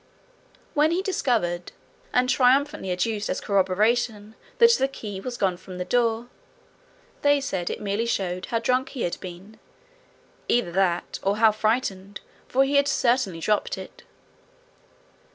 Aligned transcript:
When 0.73 0.89
he 0.89 1.03
discovered, 1.03 1.73
and 2.11 2.27
triumphantly 2.27 2.91
adduced 2.91 3.29
as 3.29 3.39
corroboration, 3.39 4.33
that 4.57 4.71
the 4.73 4.87
key 4.87 5.19
was 5.19 5.37
gone 5.37 5.57
from 5.57 5.77
the 5.77 5.85
door, 5.85 6.27
they 7.21 7.39
said 7.39 7.69
it 7.69 7.79
merely 7.79 8.07
showed 8.07 8.47
how 8.47 8.57
drunk 8.57 8.89
he 8.89 9.03
had 9.03 9.19
been 9.19 9.59
either 10.49 10.71
that 10.71 11.19
or 11.21 11.37
how 11.37 11.51
frightened, 11.51 12.19
for 12.47 12.63
he 12.63 12.77
had 12.77 12.87
certainly 12.87 13.39
dropped 13.41 13.77
it. 13.77 14.01